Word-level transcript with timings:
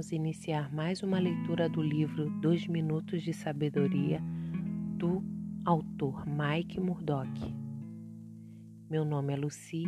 vamos 0.00 0.12
iniciar 0.12 0.72
mais 0.72 1.02
uma 1.02 1.18
leitura 1.18 1.68
do 1.68 1.82
livro 1.82 2.30
Dois 2.40 2.66
Minutos 2.66 3.22
de 3.22 3.34
Sabedoria 3.34 4.18
do 4.96 5.22
autor 5.62 6.24
Mike 6.26 6.80
Murdock. 6.80 7.28
Meu 8.88 9.04
nome 9.04 9.34
é 9.34 9.36
Lucy 9.36 9.84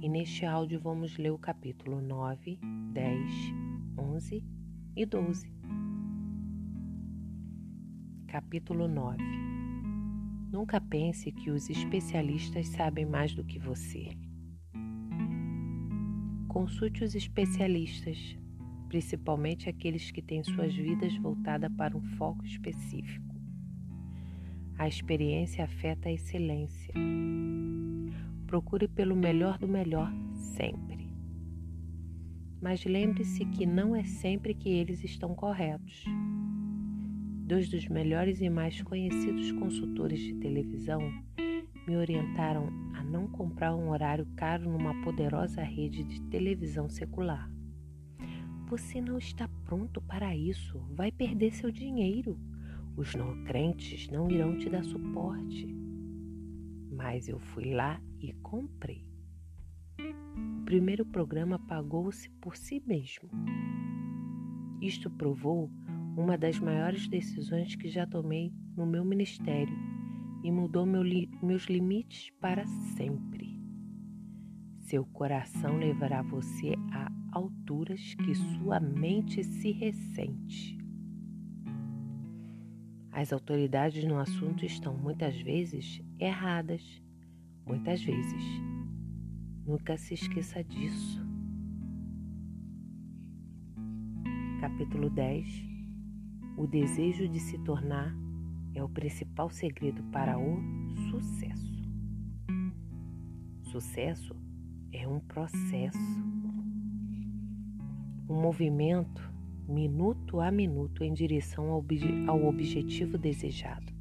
e 0.00 0.08
neste 0.08 0.46
áudio 0.46 0.80
vamos 0.80 1.18
ler 1.18 1.32
o 1.32 1.38
capítulo 1.38 2.00
9, 2.00 2.58
10, 2.94 3.30
11 3.98 4.44
e 4.96 5.04
12. 5.04 5.52
Capítulo 8.28 8.88
9 8.88 9.18
Nunca 10.50 10.80
pense 10.80 11.30
que 11.30 11.50
os 11.50 11.68
especialistas 11.68 12.68
sabem 12.68 13.04
mais 13.04 13.34
do 13.34 13.44
que 13.44 13.58
você. 13.58 14.16
Consulte 16.48 17.04
os 17.04 17.14
especialistas, 17.14 18.34
principalmente 18.88 19.68
aqueles 19.68 20.10
que 20.10 20.22
têm 20.22 20.42
suas 20.42 20.74
vidas 20.74 21.16
voltadas 21.16 21.70
para 21.76 21.96
um 21.96 22.02
foco 22.16 22.44
específico. 22.44 23.34
A 24.78 24.86
experiência 24.86 25.64
afeta 25.64 26.08
a 26.08 26.12
excelência. 26.12 26.92
Procure 28.46 28.86
pelo 28.86 29.16
melhor 29.16 29.58
do 29.58 29.66
melhor 29.66 30.12
sempre. 30.34 31.08
Mas 32.60 32.84
lembre-se 32.84 33.44
que 33.46 33.64
não 33.64 33.96
é 33.96 34.04
sempre 34.04 34.54
que 34.54 34.68
eles 34.68 35.02
estão 35.02 35.34
corretos. 35.34 36.04
Dois 37.46 37.68
dos 37.68 37.88
melhores 37.88 38.40
e 38.40 38.50
mais 38.50 38.82
conhecidos 38.82 39.52
consultores 39.52 40.20
de 40.20 40.34
televisão 40.34 41.00
me 41.86 41.96
orientaram 41.96 42.68
a 42.94 43.02
não 43.04 43.28
comprar 43.28 43.74
um 43.74 43.90
horário 43.90 44.26
caro 44.36 44.68
numa 44.70 45.00
poderosa 45.02 45.62
rede 45.62 46.02
de 46.02 46.20
televisão 46.22 46.88
secular. 46.88 47.55
Você 48.68 49.00
não 49.00 49.16
está 49.16 49.48
pronto 49.64 50.02
para 50.02 50.34
isso, 50.34 50.80
vai 50.90 51.12
perder 51.12 51.52
seu 51.52 51.70
dinheiro. 51.70 52.36
Os 52.96 53.14
não 53.14 53.44
crentes 53.44 54.08
não 54.08 54.28
irão 54.28 54.58
te 54.58 54.68
dar 54.68 54.82
suporte. 54.82 55.66
Mas 56.90 57.28
eu 57.28 57.38
fui 57.38 57.72
lá 57.72 58.00
e 58.20 58.32
comprei. 58.42 59.06
O 60.00 60.64
primeiro 60.64 61.06
programa 61.06 61.60
pagou-se 61.60 62.28
por 62.40 62.56
si 62.56 62.82
mesmo. 62.84 63.30
Isto 64.82 65.08
provou 65.10 65.70
uma 66.16 66.36
das 66.36 66.58
maiores 66.58 67.06
decisões 67.06 67.76
que 67.76 67.88
já 67.88 68.04
tomei 68.04 68.52
no 68.76 68.84
meu 68.84 69.04
ministério 69.04 69.76
e 70.42 70.50
mudou 70.50 70.84
meu 70.84 71.04
li 71.04 71.30
meus 71.40 71.66
limites 71.66 72.30
para 72.40 72.66
sempre. 72.96 73.45
Seu 74.86 75.04
coração 75.04 75.78
levará 75.78 76.22
você 76.22 76.76
a 76.92 77.10
alturas 77.32 78.14
que 78.14 78.32
sua 78.36 78.78
mente 78.78 79.42
se 79.42 79.72
ressente. 79.72 80.78
As 83.10 83.32
autoridades 83.32 84.04
no 84.04 84.16
assunto 84.16 84.64
estão 84.64 84.96
muitas 84.96 85.36
vezes 85.40 86.00
erradas, 86.20 87.02
muitas 87.66 88.00
vezes. 88.00 88.44
Nunca 89.66 89.96
se 89.96 90.14
esqueça 90.14 90.62
disso. 90.62 91.20
Capítulo 94.60 95.10
10 95.10 95.48
O 96.56 96.64
desejo 96.64 97.26
de 97.26 97.40
se 97.40 97.58
tornar 97.64 98.14
é 98.72 98.84
o 98.84 98.88
principal 98.88 99.50
segredo 99.50 100.04
para 100.12 100.38
o 100.38 100.62
sucesso. 101.10 101.74
Sucesso 103.62 104.45
é 104.96 105.06
um 105.06 105.20
processo, 105.20 105.98
um 108.28 108.40
movimento 108.40 109.30
minuto 109.68 110.40
a 110.40 110.50
minuto 110.50 111.04
em 111.04 111.12
direção 111.12 111.70
ao, 111.70 111.84
ao 112.28 112.46
objetivo 112.46 113.18
desejado. 113.18 113.92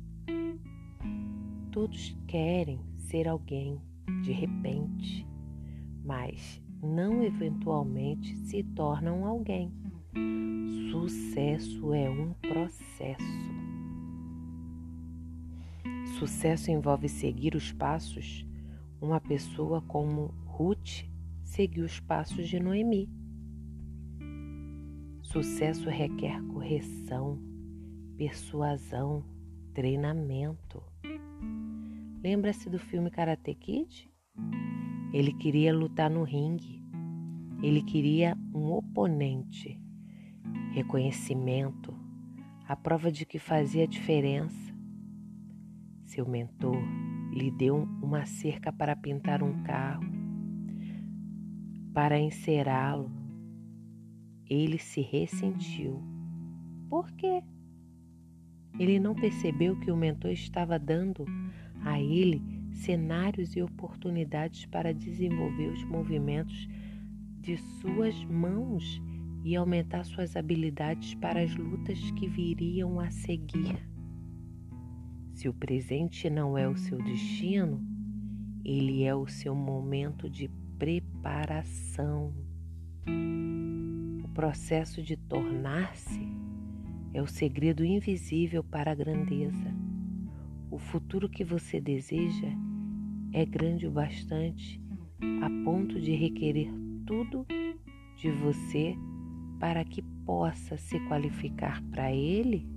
Todos 1.69 2.17
querem 2.27 2.79
ser 2.97 3.27
alguém 3.27 3.77
de 4.23 4.31
repente, 4.31 5.27
mas 6.03 6.61
não 6.81 7.21
eventualmente 7.21 8.33
se 8.37 8.63
tornam 8.63 9.25
alguém. 9.25 9.73
Sucesso 10.91 11.93
é 11.93 12.09
um 12.09 12.33
processo. 12.35 13.55
Sucesso 16.17 16.71
envolve 16.71 17.09
seguir 17.09 17.53
os 17.53 17.73
passos. 17.73 18.45
Uma 19.01 19.19
pessoa 19.19 19.81
como 19.81 20.33
Ruth 20.57 21.03
seguiu 21.43 21.83
os 21.83 21.99
passos 21.99 22.47
de 22.47 22.61
Noemi. 22.61 23.09
Sucesso 25.21 25.89
requer 25.89 26.41
correção, 26.47 27.37
persuasão, 28.15 29.25
treinamento. 29.73 30.81
Lembra-se 32.23 32.69
do 32.69 32.79
filme 32.79 33.11
Karate 33.11 33.53
Kid? 33.53 34.09
Ele 35.11 35.33
queria 35.33 35.75
lutar 35.75 36.09
no 36.09 36.23
ringue. 36.23 36.81
Ele 37.61 37.81
queria 37.81 38.37
um 38.53 38.71
oponente, 38.71 39.77
reconhecimento, 40.71 41.93
a 42.65 42.77
prova 42.77 43.11
de 43.11 43.25
que 43.25 43.39
fazia 43.39 43.85
diferença 43.85 44.65
seu 46.15 46.25
mentor 46.25 46.81
lhe 47.33 47.51
deu 47.51 47.75
uma 48.01 48.25
cerca 48.25 48.71
para 48.71 48.95
pintar 48.95 49.43
um 49.43 49.63
carro, 49.63 50.14
para 51.95 52.19
encerá-lo. 52.19 53.09
Ele 54.49 54.77
se 54.77 54.99
ressentiu. 54.99 56.03
Por 56.89 57.09
quê? 57.13 57.41
Ele 58.77 58.99
não 58.99 59.15
percebeu 59.15 59.79
que 59.79 59.89
o 59.89 59.95
mentor 59.95 60.31
estava 60.31 60.77
dando 60.77 61.25
a 61.85 61.97
ele 61.97 62.41
cenários 62.73 63.55
e 63.55 63.61
oportunidades 63.61 64.65
para 64.65 64.93
desenvolver 64.93 65.69
os 65.69 65.85
movimentos 65.85 66.67
de 67.39 67.55
suas 67.55 68.21
mãos 68.25 69.01
e 69.45 69.55
aumentar 69.55 70.03
suas 70.03 70.35
habilidades 70.35 71.15
para 71.15 71.41
as 71.41 71.55
lutas 71.55 72.11
que 72.11 72.27
viriam 72.27 72.99
a 72.99 73.09
seguir. 73.09 73.77
Se 75.33 75.47
o 75.47 75.53
presente 75.53 76.29
não 76.29 76.57
é 76.57 76.67
o 76.67 76.75
seu 76.75 76.97
destino, 76.97 77.81
ele 78.65 79.03
é 79.03 79.15
o 79.15 79.27
seu 79.27 79.55
momento 79.55 80.29
de 80.29 80.49
preparação. 80.77 82.33
O 84.23 84.27
processo 84.29 85.01
de 85.01 85.15
tornar-se 85.15 86.27
é 87.13 87.21
o 87.21 87.27
segredo 87.27 87.85
invisível 87.85 88.63
para 88.63 88.91
a 88.91 88.95
grandeza. 88.95 89.73
O 90.69 90.77
futuro 90.77 91.29
que 91.29 91.43
você 91.43 91.79
deseja 91.79 92.49
é 93.31 93.45
grande 93.45 93.87
o 93.87 93.91
bastante 93.91 94.81
a 95.41 95.63
ponto 95.63 95.99
de 95.99 96.13
requerer 96.13 96.69
tudo 97.05 97.45
de 98.17 98.29
você 98.31 98.95
para 99.59 99.85
que 99.85 100.01
possa 100.25 100.77
se 100.77 100.99
qualificar 101.07 101.81
para 101.83 102.11
ele? 102.11 102.67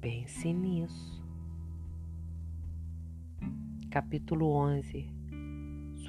Pense 0.00 0.52
nisso. 0.52 1.20
Capítulo 3.90 4.52
11 4.52 5.19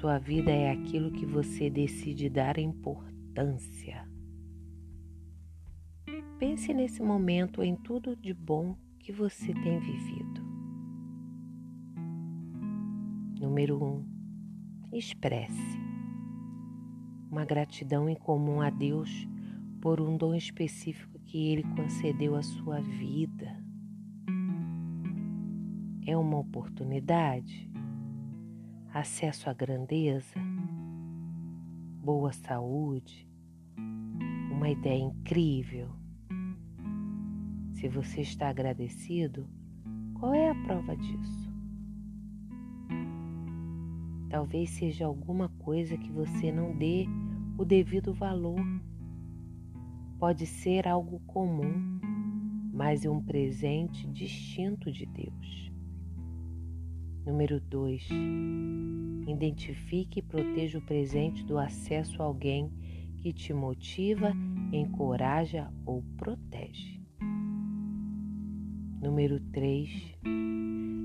Sua 0.02 0.18
vida 0.18 0.50
é 0.50 0.68
aquilo 0.68 1.12
que 1.12 1.24
você 1.24 1.70
decide 1.70 2.28
dar 2.28 2.58
importância. 2.58 4.04
Pense 6.40 6.74
nesse 6.74 7.00
momento 7.00 7.62
em 7.62 7.76
tudo 7.76 8.16
de 8.16 8.34
bom 8.34 8.76
que 8.98 9.12
você 9.12 9.54
tem 9.54 9.78
vivido. 9.78 10.42
Número 13.38 13.80
1. 13.80 13.86
Um, 13.86 14.04
expresse 14.92 15.78
uma 17.30 17.44
gratidão 17.44 18.08
em 18.08 18.16
comum 18.16 18.60
a 18.60 18.70
Deus 18.70 19.28
por 19.80 20.00
um 20.00 20.16
dom 20.16 20.34
específico 20.34 21.20
que 21.20 21.52
Ele 21.52 21.62
concedeu 21.76 22.34
à 22.34 22.42
sua 22.42 22.80
vida. 22.80 23.56
É 26.04 26.16
uma 26.16 26.40
oportunidade 26.40 27.70
acesso 28.92 29.48
à 29.48 29.54
grandeza, 29.54 30.38
boa 32.04 32.30
saúde, 32.30 33.26
uma 34.50 34.68
ideia 34.68 35.02
incrível. 35.02 35.88
Se 37.72 37.88
você 37.88 38.20
está 38.20 38.50
agradecido, 38.50 39.48
qual 40.12 40.34
é 40.34 40.50
a 40.50 40.54
prova 40.66 40.94
disso? 40.94 41.50
Talvez 44.28 44.68
seja 44.70 45.06
alguma 45.06 45.48
coisa 45.60 45.96
que 45.96 46.12
você 46.12 46.52
não 46.52 46.76
dê 46.76 47.06
o 47.56 47.64
devido 47.64 48.12
valor. 48.12 48.60
Pode 50.18 50.46
ser 50.46 50.86
algo 50.86 51.18
comum, 51.20 51.98
mas 52.70 53.06
é 53.06 53.10
um 53.10 53.22
presente 53.22 54.06
distinto 54.06 54.92
de 54.92 55.06
Deus. 55.06 55.71
Número 57.24 57.60
2. 57.60 58.08
Identifique 59.28 60.18
e 60.18 60.22
proteja 60.22 60.78
o 60.78 60.82
presente 60.82 61.44
do 61.44 61.56
acesso 61.56 62.20
a 62.20 62.24
alguém 62.24 62.68
que 63.18 63.32
te 63.32 63.54
motiva, 63.54 64.32
encoraja 64.72 65.72
ou 65.86 66.02
protege. 66.16 67.00
Número 69.00 69.38
3. 69.52 70.18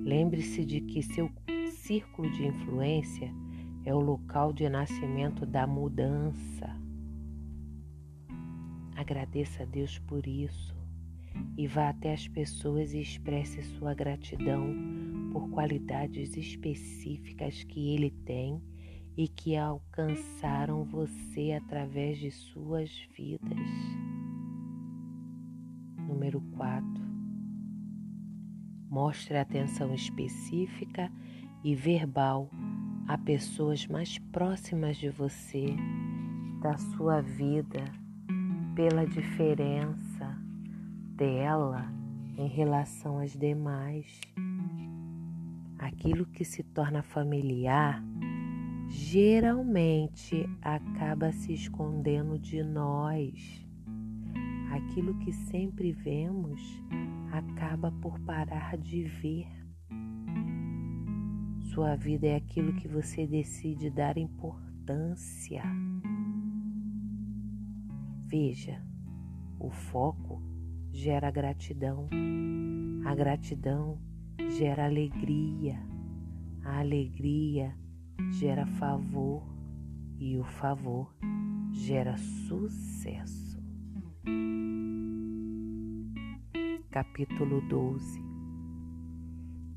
Lembre-se 0.04 0.66
de 0.66 0.82
que 0.82 1.04
seu 1.04 1.30
círculo 1.70 2.32
de 2.32 2.48
influência 2.48 3.32
é 3.86 3.94
o 3.94 4.00
local 4.00 4.52
de 4.52 4.68
nascimento 4.68 5.46
da 5.46 5.68
mudança. 5.68 6.76
Agradeça 8.96 9.62
a 9.62 9.66
Deus 9.68 10.00
por 10.00 10.26
isso 10.26 10.76
e 11.56 11.68
vá 11.68 11.90
até 11.90 12.14
as 12.14 12.28
pessoas 12.28 12.94
e 12.94 13.02
expresse 13.02 13.62
sua 13.62 13.94
gratidão 13.94 14.97
por 15.38 15.52
qualidades 15.52 16.36
específicas 16.36 17.64
que 17.64 17.94
Ele 17.94 18.10
tem 18.10 18.60
e 19.16 19.28
que 19.28 19.56
alcançaram 19.56 20.84
você 20.84 21.52
através 21.52 22.18
de 22.18 22.32
suas 22.32 22.90
vidas. 23.16 23.56
Número 25.96 26.42
4. 26.56 26.88
Mostre 28.90 29.38
atenção 29.38 29.94
específica 29.94 31.12
e 31.64 31.76
verbal 31.76 32.50
a 33.08 33.16
pessoas 33.16 33.86
mais 33.86 34.18
próximas 34.18 34.98
de 34.98 35.10
você, 35.12 35.68
da 36.64 36.76
sua 36.78 37.22
vida, 37.22 37.84
pela 38.74 39.06
diferença 39.06 40.36
dela 41.16 41.94
em 42.36 42.48
relação 42.48 43.20
às 43.20 43.34
demais. 43.34 44.20
Aquilo 45.80 46.26
que 46.26 46.44
se 46.44 46.64
torna 46.64 47.04
familiar 47.04 48.04
geralmente 48.90 50.50
acaba 50.62 51.32
se 51.32 51.54
escondendo 51.54 52.40
de 52.40 52.64
nós. 52.64 53.68
Aquilo 54.72 55.18
que 55.20 55.32
sempre 55.32 55.92
vemos 55.92 56.62
acaba 57.32 57.92
por 57.92 58.20
parar 58.22 58.78
de 58.78 59.04
ver. 59.04 59.48
Sua 61.60 61.96
vida 61.96 62.28
é 62.28 62.36
aquilo 62.36 62.74
que 62.74 62.88
você 62.88 63.28
decide 63.28 63.90
dar 63.90 64.18
importância. 64.18 65.64
Veja, 68.26 68.82
o 69.60 69.70
foco 69.70 70.42
gera 70.92 71.30
gratidão, 71.30 72.10
a 73.06 73.14
gratidão 73.14 74.00
gera 74.46 74.86
alegria, 74.86 75.80
a 76.64 76.80
alegria 76.80 77.76
gera 78.40 78.66
favor 78.66 79.44
e 80.20 80.38
o 80.38 80.44
favor 80.44 81.14
gera 81.72 82.16
sucesso. 82.18 83.58
Capítulo 86.92 87.62
12 87.68 88.22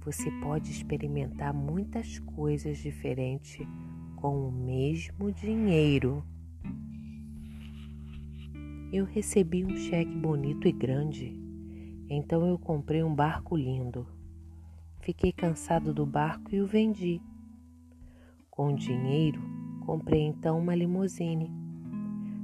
Você 0.05 0.31
pode 0.43 0.71
experimentar 0.71 1.55
muitas 1.55 2.19
coisas 2.19 2.79
diferentes 2.79 3.67
com 4.17 4.47
o 4.47 4.53
mesmo 4.53 5.33
dinheiro. 5.33 6.23
Eu 8.93 9.05
recebi 9.06 9.65
um 9.65 9.77
cheque 9.77 10.15
bonito 10.15 10.69
e 10.69 10.73
grande, 10.73 11.35
então 12.09 12.47
eu 12.47 12.59
comprei 12.59 13.03
um 13.03 13.15
barco 13.15 13.56
lindo. 13.56 14.19
Fiquei 15.00 15.32
cansado 15.32 15.94
do 15.94 16.05
barco 16.05 16.55
e 16.55 16.61
o 16.61 16.67
vendi. 16.67 17.23
Com 18.50 18.75
o 18.75 18.76
dinheiro, 18.76 19.41
comprei 19.87 20.20
então 20.20 20.58
uma 20.58 20.75
limusine. 20.75 21.50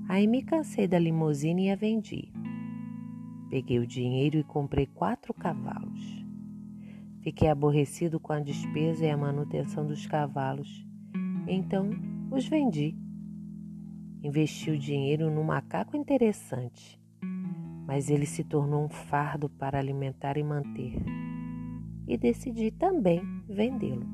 Aí 0.08 0.26
me 0.26 0.42
cansei 0.42 0.88
da 0.88 0.98
limusine 0.98 1.66
e 1.66 1.70
a 1.70 1.76
vendi. 1.76 2.32
Peguei 3.50 3.78
o 3.78 3.86
dinheiro 3.86 4.38
e 4.38 4.42
comprei 4.42 4.86
quatro 4.86 5.34
cavalos. 5.34 6.24
Fiquei 7.20 7.48
aborrecido 7.48 8.18
com 8.18 8.32
a 8.32 8.40
despesa 8.40 9.04
e 9.04 9.10
a 9.10 9.16
manutenção 9.16 9.86
dos 9.86 10.06
cavalos. 10.06 10.86
Então 11.46 11.90
os 12.30 12.48
vendi. 12.48 12.96
Investi 14.22 14.70
o 14.70 14.78
dinheiro 14.78 15.30
num 15.30 15.44
macaco 15.44 15.94
interessante, 15.94 16.98
mas 17.86 18.08
ele 18.08 18.24
se 18.24 18.42
tornou 18.42 18.82
um 18.82 18.88
fardo 18.88 19.48
para 19.48 19.78
alimentar 19.78 20.38
e 20.38 20.42
manter. 20.42 20.94
E 22.06 22.16
decidi 22.16 22.70
também 22.70 23.20
vendê-lo. 23.48 24.06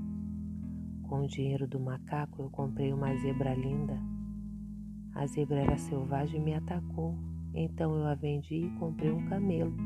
Com 1.03 1.21
o 1.21 1.27
dinheiro 1.27 1.69
do 1.69 1.79
macaco, 1.79 2.43
eu 2.43 2.51
comprei 2.51 2.93
uma 2.93 3.15
zebra 3.17 3.55
linda. 3.55 4.01
A 5.15 5.27
zebra 5.27 5.61
era 5.61 5.77
selvagem 5.77 6.41
e 6.41 6.43
me 6.43 6.55
atacou, 6.55 7.15
então 7.55 7.95
eu 7.95 8.07
a 8.07 8.15
vendi 8.15 8.65
e 8.65 8.71
comprei 8.79 9.11
um 9.11 9.27
camelo. 9.27 9.77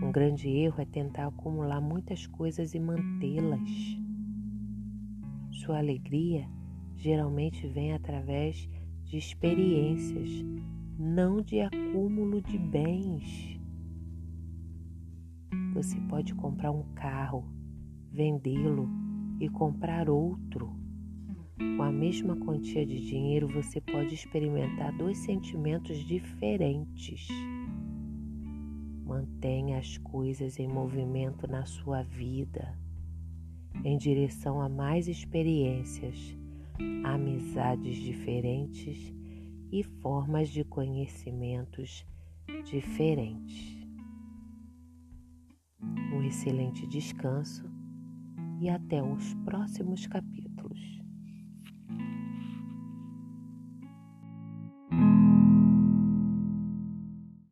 Um 0.00 0.12
grande 0.12 0.48
erro 0.48 0.80
é 0.80 0.84
tentar 0.84 1.26
acumular 1.26 1.80
muitas 1.80 2.26
coisas 2.26 2.74
e 2.74 2.78
mantê-las. 2.78 3.68
Sua 5.50 5.78
alegria 5.78 6.48
geralmente 6.94 7.66
vem 7.66 7.94
através 7.94 8.68
de 9.04 9.16
experiências, 9.16 10.30
não 10.98 11.40
de 11.40 11.60
acúmulo 11.60 12.40
de 12.42 12.58
bens. 12.58 13.53
Você 15.74 16.00
pode 16.02 16.34
comprar 16.34 16.70
um 16.70 16.82
carro, 16.94 17.44
vendê-lo 18.10 18.88
e 19.40 19.48
comprar 19.48 20.08
outro. 20.08 20.72
Com 21.76 21.82
a 21.82 21.90
mesma 21.90 22.36
quantia 22.36 22.86
de 22.86 23.00
dinheiro, 23.00 23.48
você 23.48 23.80
pode 23.80 24.14
experimentar 24.14 24.96
dois 24.96 25.18
sentimentos 25.18 25.98
diferentes. 25.98 27.28
Mantenha 29.04 29.78
as 29.78 29.98
coisas 29.98 30.58
em 30.58 30.66
movimento 30.66 31.46
na 31.46 31.64
sua 31.64 32.02
vida, 32.02 32.78
em 33.84 33.98
direção 33.98 34.60
a 34.60 34.68
mais 34.68 35.08
experiências, 35.08 36.36
amizades 37.04 37.96
diferentes 37.96 39.12
e 39.70 39.82
formas 39.82 40.48
de 40.48 40.64
conhecimentos 40.64 42.06
diferentes. 42.64 43.83
Um 46.12 46.22
excelente 46.22 46.86
descanso 46.86 47.64
e 48.60 48.68
até 48.68 49.02
os 49.02 49.34
próximos 49.44 50.06
capítulos. 50.06 50.43